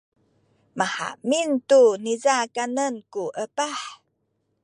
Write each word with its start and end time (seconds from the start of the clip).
mahamin 0.77 1.51
tu 1.69 1.81
niza 2.03 2.35
kanen 2.55 2.95
ku 3.13 3.23
epah. 3.43 3.79